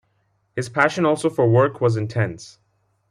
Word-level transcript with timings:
His 0.55 0.67
passion 0.67 1.05
also 1.05 1.29
for 1.29 1.47
work 1.47 1.79
was 1.79 1.95
intense. 1.95 2.57